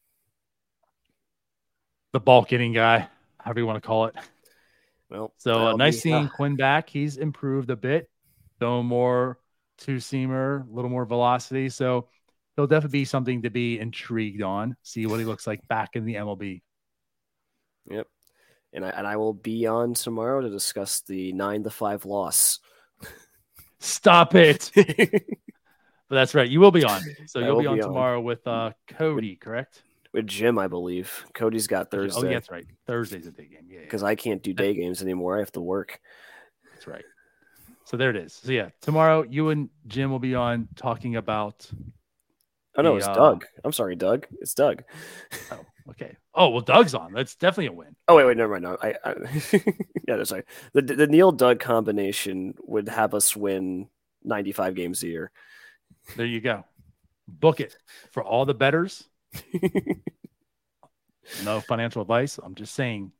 [2.12, 3.08] the bulk getting guy,
[3.40, 4.14] however you want to call it.
[5.10, 6.28] Well, so uh, nice be, seeing uh...
[6.28, 6.88] Quinn back.
[6.88, 8.08] He's improved a bit,
[8.60, 9.40] though more
[9.78, 11.68] two seamer, a little more velocity.
[11.68, 12.08] So
[12.56, 14.76] he'll definitely be something to be intrigued on.
[14.82, 16.62] See what he looks like back in the MLB.
[17.90, 18.06] Yep
[18.72, 22.60] and I and I will be on tomorrow to discuss the nine to five loss.
[23.80, 24.70] Stop it.
[24.74, 25.22] but
[26.10, 26.48] that's right.
[26.48, 27.00] You will be on.
[27.26, 28.24] So you'll be on be tomorrow on.
[28.24, 29.82] with uh, Cody, correct?
[30.12, 31.24] With Jim, I believe.
[31.34, 32.20] Cody's got Thursday.
[32.20, 32.66] Oh, yeah, that's right.
[32.86, 33.68] Thursday's a day game.
[33.68, 33.80] Yeah.
[33.80, 34.08] Because yeah.
[34.08, 35.36] I can't do day games anymore.
[35.36, 36.00] I have to work.
[36.72, 37.04] That's right.
[37.88, 38.34] So there it is.
[38.34, 41.68] So yeah, tomorrow you and Jim will be on talking about.
[42.76, 43.44] Oh no, the, it's uh, Doug.
[43.64, 44.26] I'm sorry, Doug.
[44.40, 44.84] It's Doug.
[45.50, 46.16] Oh, Okay.
[46.34, 47.12] Oh well, Doug's on.
[47.12, 47.96] That's definitely a win.
[48.06, 48.64] Oh wait, wait, never mind.
[48.64, 49.14] No, I, I
[50.06, 50.44] yeah, no, sorry.
[50.74, 53.88] The the Neil Doug combination would have us win
[54.22, 55.30] 95 games a year.
[56.16, 56.64] There you go.
[57.26, 57.74] Book it
[58.12, 59.08] for all the betters.
[61.44, 62.38] no financial advice.
[62.42, 63.12] I'm just saying.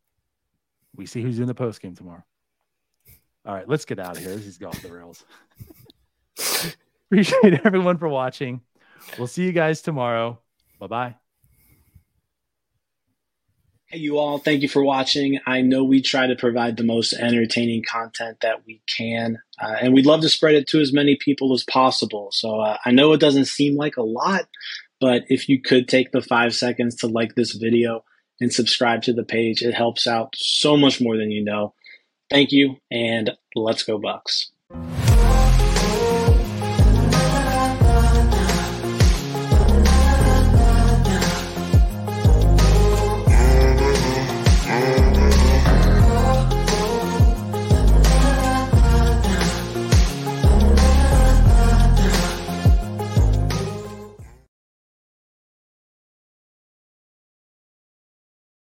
[0.94, 2.24] We see who's in the post game tomorrow.
[3.49, 4.36] All right, let's get out of here.
[4.36, 5.24] This is going off the rails.
[7.07, 8.61] Appreciate everyone for watching.
[9.16, 10.38] We'll see you guys tomorrow.
[10.78, 11.14] Bye bye.
[13.86, 15.40] Hey, you all, thank you for watching.
[15.46, 19.94] I know we try to provide the most entertaining content that we can, uh, and
[19.94, 22.28] we'd love to spread it to as many people as possible.
[22.32, 24.46] So uh, I know it doesn't seem like a lot,
[25.01, 28.05] but if you could take the five seconds to like this video
[28.42, 31.72] and subscribe to the page, it helps out so much more than you know.
[32.30, 34.50] Thank you, and let's go, Bucs.